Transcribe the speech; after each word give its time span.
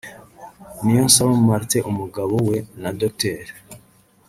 Niyonsaba 0.81 1.31
Martin 1.47 1.83
umugabo 1.91 2.33
we 2.47 2.57
na 2.81 2.89
Dr 2.99 3.45